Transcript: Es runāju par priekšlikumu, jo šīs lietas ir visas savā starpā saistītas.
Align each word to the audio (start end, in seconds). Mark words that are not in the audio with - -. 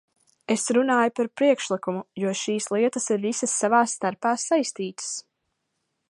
Es 0.53 0.63
runāju 0.75 1.11
par 1.17 1.27
priekšlikumu, 1.41 2.01
jo 2.23 2.33
šīs 2.39 2.69
lietas 2.75 3.05
ir 3.15 3.21
visas 3.27 3.53
savā 3.61 3.81
starpā 3.93 4.31
saistītas. 4.45 5.13